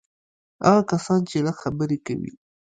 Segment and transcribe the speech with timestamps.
[0.65, 2.31] هغه کسان چې لږ خبرې کوي.